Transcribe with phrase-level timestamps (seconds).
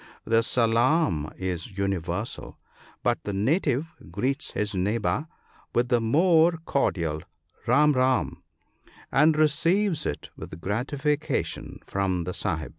[0.25, 2.57] The" salaam" is universal;
[3.03, 5.27] but the native greets his neighbour
[5.75, 7.21] with the more cordial"
[7.67, 8.41] ram ram,"
[9.11, 12.69] and receives it with gratification from the Sahib.